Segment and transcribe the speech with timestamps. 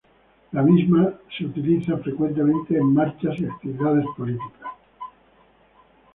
[0.53, 4.71] La misma es utilizada frecuentemente en marchas y actividades políticas.